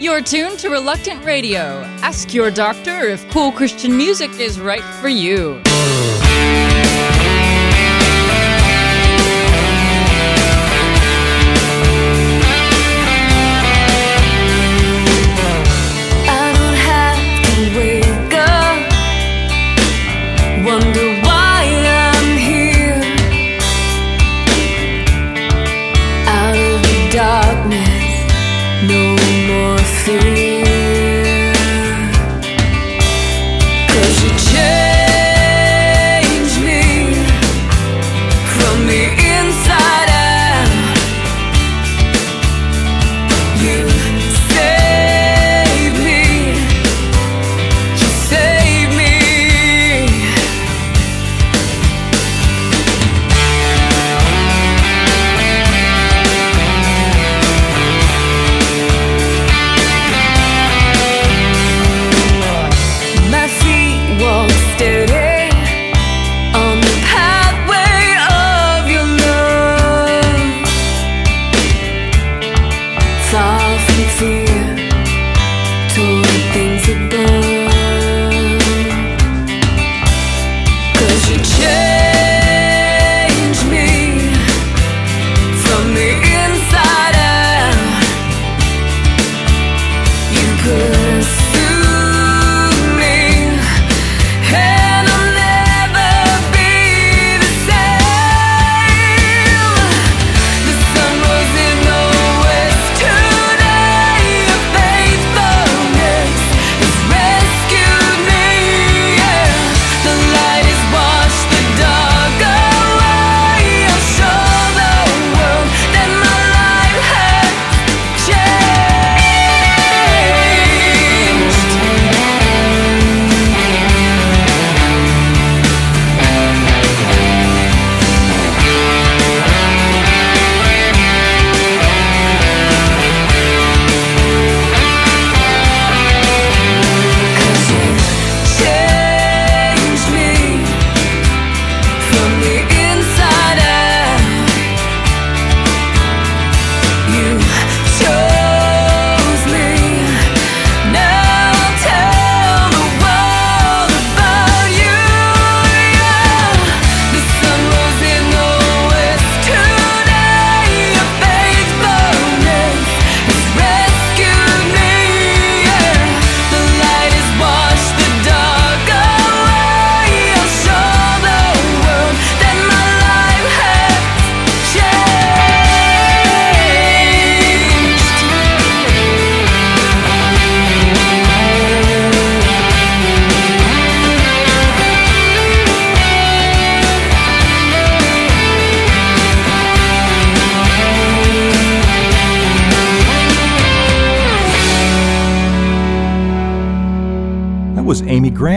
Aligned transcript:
You're 0.00 0.22
tuned 0.22 0.60
to 0.60 0.70
Reluctant 0.70 1.24
Radio. 1.24 1.82
Ask 2.02 2.32
your 2.32 2.52
doctor 2.52 3.08
if 3.08 3.28
cool 3.32 3.50
Christian 3.50 3.96
music 3.96 4.30
is 4.38 4.60
right 4.60 4.84
for 5.00 5.08
you. 5.08 5.60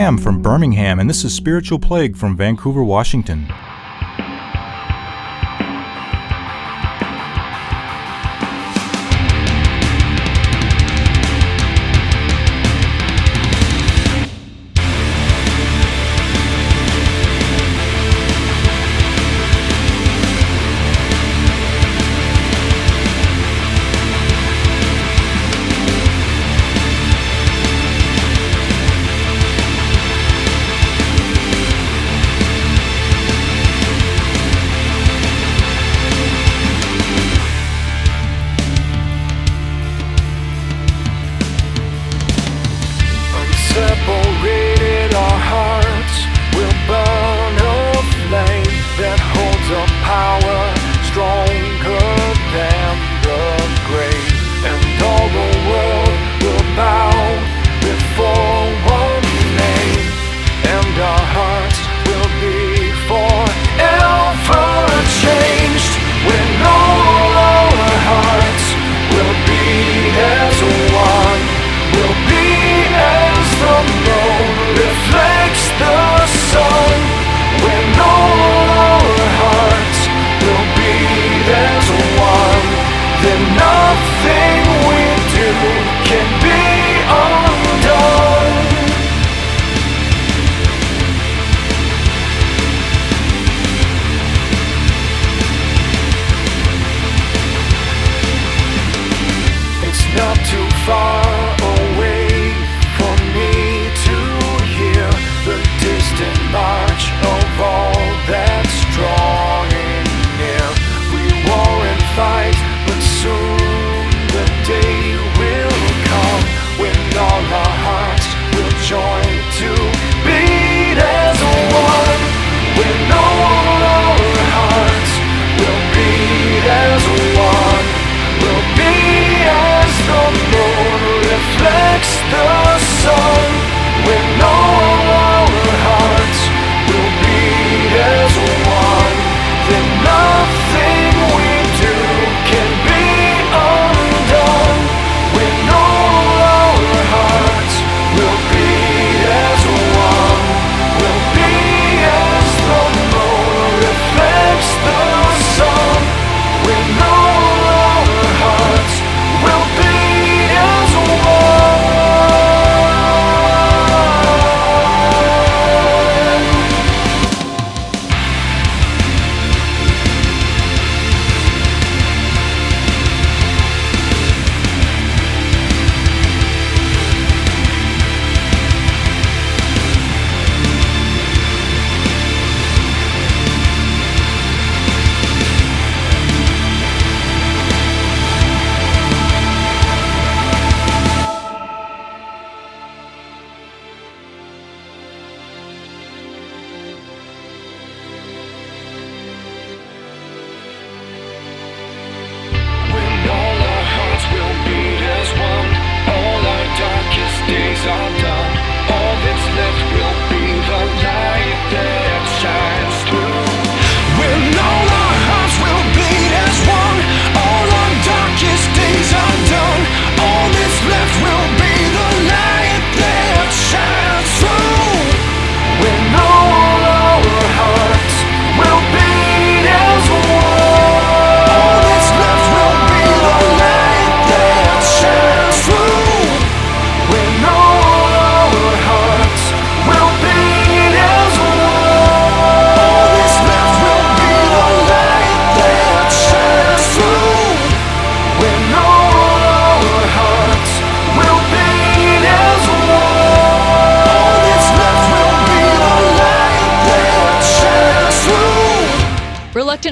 Graham 0.02 0.18
from 0.18 0.42
Birmingham, 0.42 0.98
and 0.98 1.08
this 1.08 1.22
is 1.22 1.32
Spiritual 1.32 1.78
Plague 1.78 2.16
from 2.16 2.36
Vancouver, 2.36 2.82
Washington. 2.82 3.46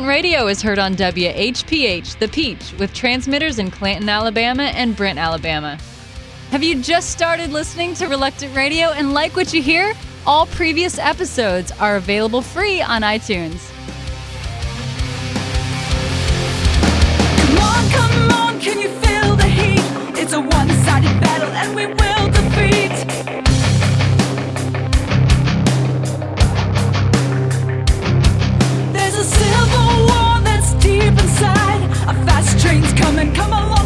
Is 0.09 0.63
heard 0.63 0.79
on 0.79 0.97
WHPH 0.97 2.19
The 2.19 2.29
Peach 2.29 2.73
with 2.79 2.93
transmitters 2.95 3.59
in 3.59 3.71
Clanton, 3.71 4.09
Alabama 4.09 4.65
and 4.65 4.97
Brent, 4.97 5.19
Alabama. 5.19 5.79
Have 6.51 6.63
you 6.63 6.83
just 6.83 7.11
started 7.11 7.51
listening 7.51 7.95
to 7.95 8.07
Reluctant 8.09 8.57
Radio 8.57 8.89
and 8.89 9.13
like 9.13 9.37
what 9.37 9.53
you 9.53 9.63
hear? 9.63 9.93
All 10.27 10.47
previous 10.47 10.99
episodes 10.99 11.71
are 11.73 11.97
available 11.97 12.41
free 12.41 12.81
on 12.81 13.03
iTunes. 13.03 13.71
Come 17.47 17.59
on, 17.59 17.91
come 17.91 18.33
on, 18.33 18.61
can 18.61 18.81
you 18.81 18.89
feel 18.89 19.37
the 19.37 19.47
heat? 19.47 20.19
It's 20.19 20.33
a 20.33 20.41
one 20.41 20.69
sided 20.85 21.21
battle 21.21 21.51
and 21.51 21.75
we 21.77 21.87
will 21.87 22.31
defeat. 22.31 23.50
Come 33.29 33.53
along 33.53 33.80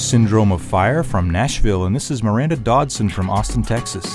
Syndrome 0.00 0.50
of 0.50 0.62
Fire 0.62 1.02
from 1.02 1.28
Nashville, 1.30 1.84
and 1.84 1.94
this 1.94 2.10
is 2.10 2.22
Miranda 2.22 2.56
Dodson 2.56 3.08
from 3.08 3.28
Austin, 3.28 3.62
Texas. 3.62 4.06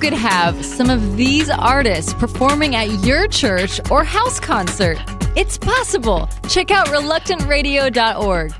Could 0.00 0.12
have 0.14 0.64
some 0.64 0.88
of 0.88 1.16
these 1.16 1.50
artists 1.50 2.14
performing 2.14 2.74
at 2.74 2.88
your 3.04 3.28
church 3.28 3.80
or 3.90 4.02
house 4.02 4.40
concert? 4.40 4.98
It's 5.36 5.58
possible. 5.58 6.28
Check 6.48 6.70
out 6.70 6.86
reluctantradio.org. 6.86 8.52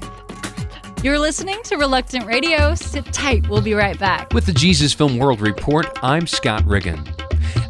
You're 1.03 1.19
listening 1.19 1.59
to 1.65 1.77
Reluctant 1.77 2.27
Radio. 2.27 2.75
Sit 2.75 3.07
tight. 3.07 3.49
We'll 3.49 3.63
be 3.63 3.73
right 3.73 3.99
back. 3.99 4.35
With 4.35 4.45
the 4.45 4.53
Jesus 4.53 4.93
Film 4.93 5.17
World 5.17 5.41
Report, 5.41 5.87
I'm 6.03 6.27
Scott 6.27 6.63
Riggin. 6.67 7.03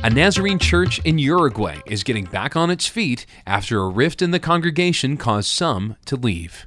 A 0.03 0.11
Nazarene 0.11 0.59
church 0.59 0.99
in 1.05 1.19
Uruguay 1.19 1.79
is 1.87 2.03
getting 2.03 2.25
back 2.25 2.57
on 2.57 2.71
its 2.71 2.89
feet 2.89 3.25
after 3.47 3.81
a 3.81 3.89
rift 3.89 4.21
in 4.21 4.33
the 4.33 4.41
congregation 4.41 5.17
caused 5.17 5.51
some 5.51 5.97
to 6.07 6.17
leave. 6.17 6.67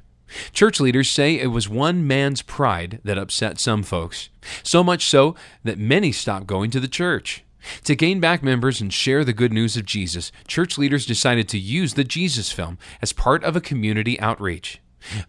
Church 0.52 0.80
leaders 0.80 1.10
say 1.10 1.38
it 1.38 1.48
was 1.48 1.68
one 1.68 2.06
man's 2.06 2.42
pride 2.42 3.00
that 3.04 3.18
upset 3.18 3.60
some 3.60 3.82
folks, 3.82 4.28
so 4.62 4.82
much 4.82 5.06
so 5.06 5.34
that 5.62 5.78
many 5.78 6.12
stopped 6.12 6.46
going 6.46 6.70
to 6.70 6.80
the 6.80 6.88
church. 6.88 7.44
To 7.84 7.96
gain 7.96 8.20
back 8.20 8.42
members 8.42 8.80
and 8.80 8.92
share 8.92 9.24
the 9.24 9.32
good 9.32 9.52
news 9.52 9.76
of 9.76 9.86
Jesus, 9.86 10.32
church 10.46 10.76
leaders 10.76 11.06
decided 11.06 11.48
to 11.48 11.58
use 11.58 11.94
the 11.94 12.04
Jesus 12.04 12.52
film 12.52 12.78
as 13.00 13.12
part 13.12 13.42
of 13.42 13.56
a 13.56 13.60
community 13.60 14.20
outreach. 14.20 14.80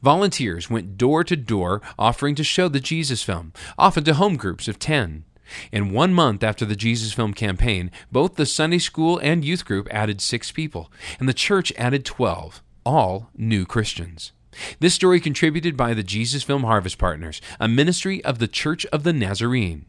Volunteers 0.02 0.70
went 0.70 0.98
door 0.98 1.24
to 1.24 1.36
door 1.36 1.82
offering 2.00 2.36
to 2.36 2.44
show 2.44 2.68
the 2.68 2.80
Jesus 2.80 3.24
film, 3.24 3.54
often 3.78 4.04
to 4.06 4.14
home 4.14 4.36
groups 4.38 4.68
of 4.68 4.80
10. 4.80 5.26
In 5.72 5.92
one 5.92 6.14
month 6.14 6.44
after 6.44 6.66
the 6.66 6.76
Jesus 6.76 7.14
Film 7.14 7.34
campaign, 7.34 7.92
both 8.12 8.36
the 8.36 8.46
Sunday 8.46 8.80
school 8.80 9.20
and 9.20 9.46
youth 9.46 9.64
group 9.64 9.88
added 9.92 10.20
six 10.20 10.52
people, 10.52 10.92
and 11.20 11.30
the 11.30 11.34
church 11.34 11.72
added 11.78 12.04
12, 12.04 12.64
all 12.84 13.30
new 13.36 13.66
Christians. 13.66 14.32
This 14.80 14.94
story 14.94 15.20
contributed 15.20 15.76
by 15.76 15.94
the 15.94 16.04
Jesus 16.04 16.44
Film 16.44 16.64
Harvest 16.64 16.98
Partners, 16.98 17.42
a 17.60 17.68
ministry 17.68 18.24
of 18.24 18.40
the 18.40 18.48
Church 18.48 18.86
of 18.88 19.04
the 19.04 19.14
Nazarene. 19.14 19.86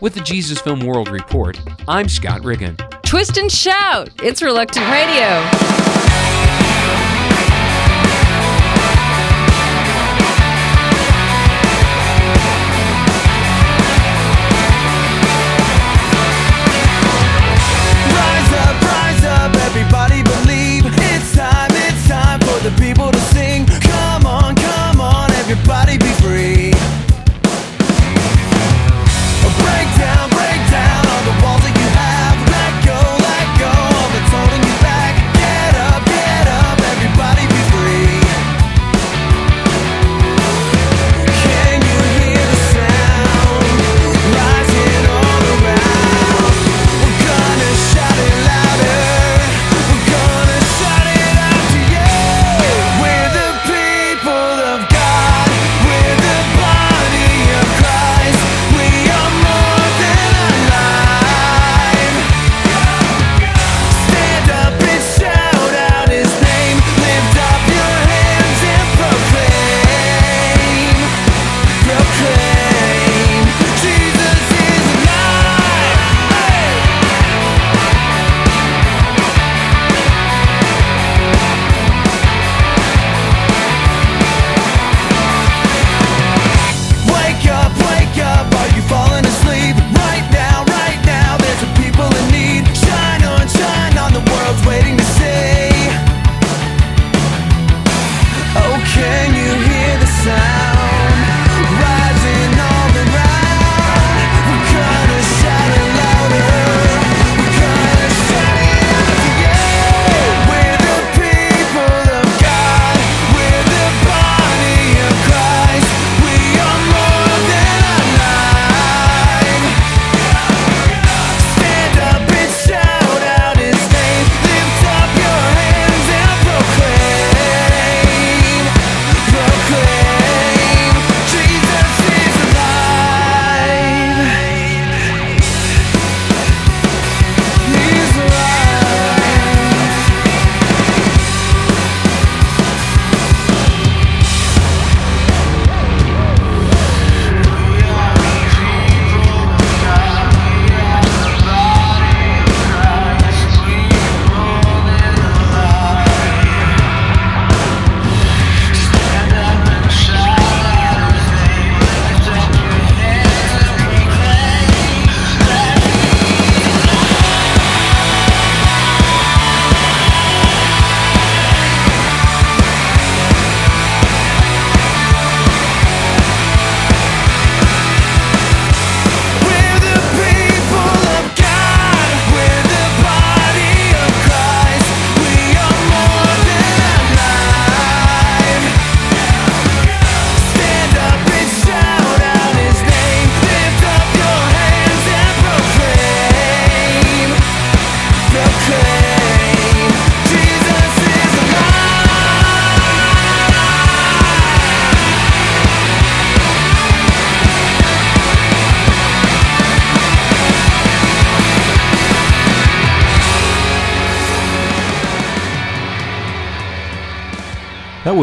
With 0.02 0.14
the 0.14 0.22
Jesus 0.22 0.62
Film 0.62 0.82
World 0.82 1.10
Report, 1.10 1.60
I'm 1.88 2.08
Scott 2.08 2.44
Riggin. 2.44 2.78
Twist 3.04 3.38
and 3.38 3.52
shout. 3.52 4.10
It's 4.22 4.42
Reluctant 4.42 4.86
Radio. 4.92 5.93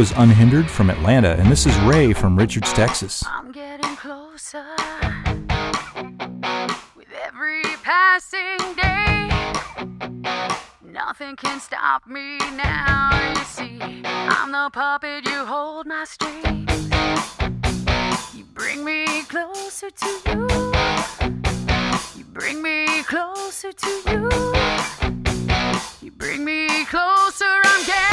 was 0.01 0.13
Unhindered 0.13 0.71
from 0.71 0.89
Atlanta, 0.89 1.33
and 1.33 1.53
this 1.53 1.67
is 1.67 1.79
Ray 1.81 2.15
from 2.15 2.35
Richards, 2.35 2.73
Texas. 2.73 3.23
I'm 3.27 3.53
getting 3.53 3.97
closer 3.97 4.65
with 6.97 7.09
every 7.27 7.65
passing 7.83 8.57
day. 8.77 9.29
Nothing 10.83 11.37
can 11.37 11.61
stop 11.61 12.07
me 12.07 12.39
now. 12.57 13.35
You 13.37 13.45
see, 13.45 13.79
I'm 14.07 14.51
the 14.53 14.71
puppet, 14.73 15.27
you 15.27 15.45
hold 15.45 15.85
my. 15.87 16.07
You 18.35 18.45
bring 18.55 18.83
me 18.83 19.05
closer 19.25 19.91
to 19.91 20.09
you. 20.31 20.49
You 22.17 22.25
bring 22.25 22.63
me 22.63 23.03
closer 23.03 23.71
to 23.71 23.91
you. 24.07 24.31
You 26.01 26.11
bring 26.11 26.43
me 26.43 26.87
closer, 26.87 27.45
I'm 27.45 27.85
getting. 27.85 28.10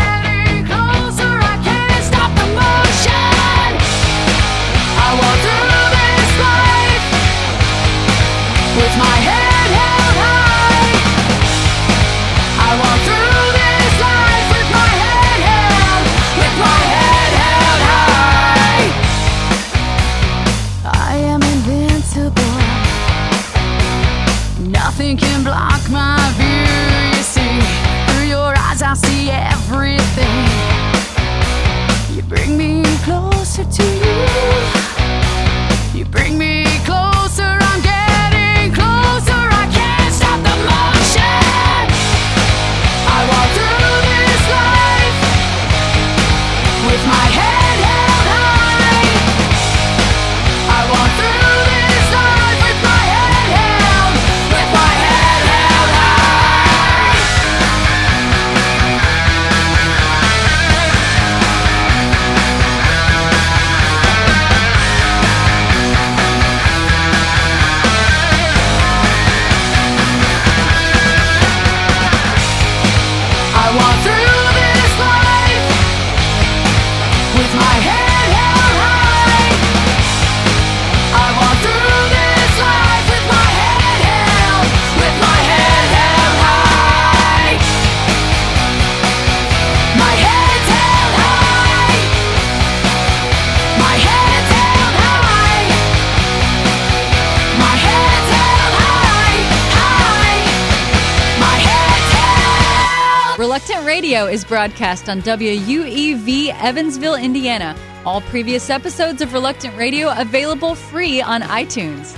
Radio 103.86 104.26
is 104.26 104.44
broadcast 104.44 105.08
on 105.10 105.22
WUEV 105.22 106.50
Evansville, 106.62 107.16
Indiana. 107.16 107.76
All 108.06 108.22
previous 108.22 108.70
episodes 108.70 109.22
of 109.22 109.34
Reluctant 109.34 109.78
Radio 109.78 110.10
available 110.18 110.76
free 110.76 111.22
on 111.22 111.42
iTunes. 111.42 112.18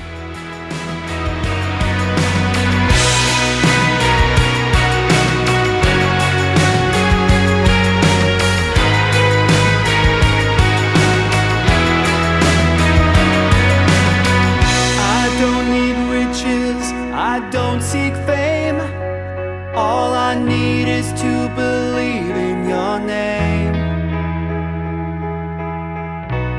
believe 21.55 22.35
in 22.49 22.67
your 22.67 22.99
name. 22.99 23.75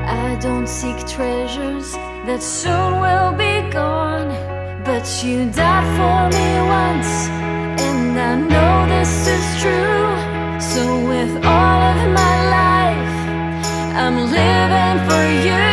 I 0.07 0.37
don't 0.41 0.69
seek 0.69 0.99
treasures 1.07 1.93
that 2.27 2.43
soon 2.43 3.01
will 3.01 3.33
be 3.33 3.55
gone, 3.71 4.31
but 4.85 5.05
you 5.23 5.51
died 5.51 5.87
for 5.97 6.21
me 6.37 6.49
once, 6.83 7.13
and 7.89 8.19
I 8.19 8.35
know 8.53 8.75
this 8.95 9.15
is 9.37 9.47
true. 9.63 10.09
So, 10.61 10.83
with 11.09 11.33
all 11.45 11.81
of 11.93 12.01
my 12.21 12.37
life, 12.59 13.17
I'm 14.03 14.17
living 14.39 14.99
for 15.09 15.25
you. 15.49 15.70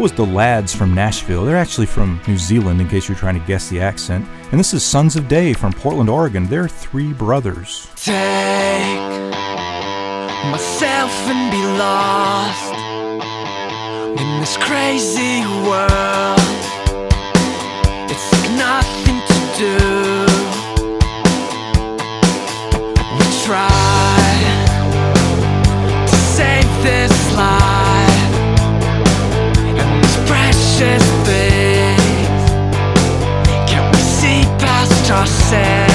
That 0.00 0.04
was 0.04 0.12
the 0.12 0.24
lads 0.24 0.74
from 0.74 0.94
Nashville. 0.94 1.44
They're 1.44 1.58
actually 1.58 1.84
from 1.84 2.22
New 2.26 2.38
Zealand, 2.38 2.80
in 2.80 2.88
case 2.88 3.06
you're 3.06 3.18
trying 3.18 3.38
to 3.38 3.46
guess 3.46 3.68
the 3.68 3.82
accent. 3.82 4.26
And 4.50 4.58
this 4.58 4.72
is 4.72 4.82
Sons 4.82 5.14
of 5.14 5.28
Day 5.28 5.52
from 5.52 5.74
Portland, 5.74 6.08
Oregon. 6.08 6.46
They're 6.46 6.68
three 6.68 7.12
brothers. 7.12 7.86
Take 7.96 8.14
myself 10.50 11.12
and 11.28 11.50
be 11.50 11.62
lost 11.76 12.72
in 14.22 14.40
this 14.40 14.56
crazy 14.56 15.44
world. 15.68 16.40
It's 18.08 18.32
nothing 18.56 19.20
to 19.28 19.38
do. 19.58 19.76
We 23.18 23.26
try 23.44 24.30
to 26.06 26.16
save 26.16 26.82
this 26.82 27.36
life. 27.36 27.79
Can 33.66 33.92
we 33.92 33.98
see 34.00 34.44
past 34.58 35.10
ourselves? 35.10 35.89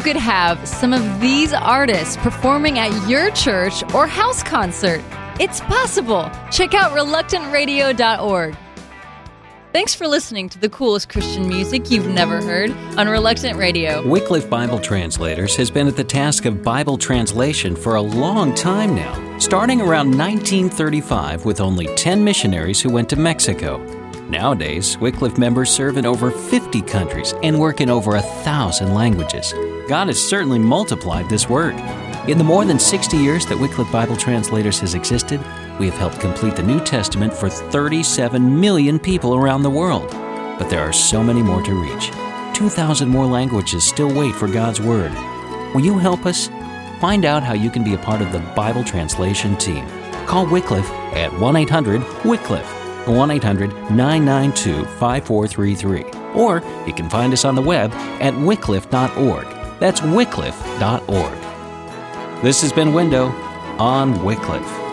you 0.00 0.04
could 0.04 0.16
have 0.16 0.66
some 0.66 0.94
of 0.94 1.20
these 1.20 1.52
artists 1.52 2.16
performing 2.16 2.78
at 2.78 3.06
your 3.06 3.30
church 3.32 3.82
or 3.92 4.06
house 4.06 4.42
concert. 4.42 5.04
It's 5.38 5.60
possible. 5.60 6.30
Check 6.50 6.72
out 6.72 6.92
reluctantradio.org. 6.92 8.56
Thanks 9.74 9.94
for 9.94 10.08
listening 10.08 10.48
to 10.48 10.58
the 10.58 10.70
coolest 10.70 11.10
Christian 11.10 11.46
music 11.46 11.90
you've 11.90 12.08
never 12.08 12.40
heard 12.40 12.70
on 12.96 13.10
Reluctant 13.10 13.58
Radio. 13.58 14.02
Wycliffe 14.08 14.48
Bible 14.48 14.78
Translators 14.78 15.54
has 15.56 15.70
been 15.70 15.86
at 15.86 15.96
the 15.96 16.04
task 16.04 16.46
of 16.46 16.62
Bible 16.62 16.96
translation 16.96 17.76
for 17.76 17.96
a 17.96 18.00
long 18.00 18.54
time 18.54 18.94
now, 18.94 19.38
starting 19.38 19.82
around 19.82 20.16
1935 20.16 21.44
with 21.44 21.60
only 21.60 21.94
10 21.94 22.24
missionaries 22.24 22.80
who 22.80 22.88
went 22.88 23.10
to 23.10 23.16
Mexico. 23.16 23.76
Nowadays, 24.30 24.96
Wycliffe 24.96 25.36
members 25.36 25.68
serve 25.68 25.98
in 25.98 26.06
over 26.06 26.30
50 26.30 26.80
countries 26.82 27.34
and 27.42 27.60
work 27.60 27.82
in 27.82 27.90
over 27.90 28.16
a 28.16 28.22
thousand 28.22 28.94
languages. 28.94 29.52
God 29.90 30.06
has 30.06 30.22
certainly 30.22 30.60
multiplied 30.60 31.28
this 31.28 31.48
work. 31.48 31.74
In 32.28 32.38
the 32.38 32.44
more 32.44 32.64
than 32.64 32.78
60 32.78 33.16
years 33.16 33.44
that 33.46 33.58
Wycliffe 33.58 33.90
Bible 33.90 34.16
Translators 34.16 34.78
has 34.78 34.94
existed, 34.94 35.40
we 35.80 35.86
have 35.86 35.98
helped 35.98 36.20
complete 36.20 36.54
the 36.54 36.62
New 36.62 36.78
Testament 36.78 37.34
for 37.34 37.48
37 37.50 38.60
million 38.60 39.00
people 39.00 39.34
around 39.34 39.64
the 39.64 39.70
world. 39.70 40.08
But 40.60 40.70
there 40.70 40.78
are 40.78 40.92
so 40.92 41.24
many 41.24 41.42
more 41.42 41.60
to 41.62 41.74
reach. 41.74 42.12
2,000 42.54 43.08
more 43.08 43.26
languages 43.26 43.82
still 43.82 44.14
wait 44.14 44.32
for 44.36 44.46
God's 44.46 44.80
Word. 44.80 45.12
Will 45.74 45.80
you 45.80 45.98
help 45.98 46.24
us? 46.24 46.46
Find 47.00 47.24
out 47.24 47.42
how 47.42 47.54
you 47.54 47.68
can 47.68 47.82
be 47.82 47.94
a 47.94 47.98
part 47.98 48.22
of 48.22 48.30
the 48.30 48.38
Bible 48.54 48.84
translation 48.84 49.56
team. 49.56 49.84
Call 50.24 50.46
Wycliffe 50.46 50.88
at 51.16 51.36
1 51.36 51.56
800 51.56 52.24
Wycliffe, 52.24 53.08
1 53.08 53.30
800 53.32 53.70
992 53.90 54.84
5433. 54.84 56.04
Or 56.40 56.62
you 56.86 56.94
can 56.94 57.10
find 57.10 57.32
us 57.32 57.44
on 57.44 57.56
the 57.56 57.62
web 57.62 57.92
at 58.20 58.34
wycliffe.org. 58.34 59.59
That's 59.80 60.00
wycliffe.org. 60.02 61.38
This 62.42 62.60
has 62.62 62.72
been 62.72 62.92
Window 62.92 63.26
on 63.78 64.22
Wycliffe. 64.22 64.89